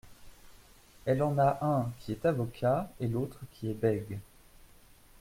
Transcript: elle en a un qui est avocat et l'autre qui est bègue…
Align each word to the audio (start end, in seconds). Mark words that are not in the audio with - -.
elle 1.05 1.21
en 1.21 1.37
a 1.37 1.59
un 1.61 1.91
qui 1.99 2.11
est 2.11 2.25
avocat 2.25 2.91
et 2.99 3.07
l'autre 3.07 3.37
qui 3.53 3.69
est 3.69 3.75
bègue… 3.75 4.17